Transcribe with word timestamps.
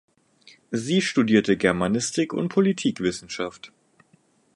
Sie 0.71 0.99
studierte 0.99 1.57
Germanistik 1.57 2.33
und 2.33 2.49
Politikwissenschaft. 2.49 3.71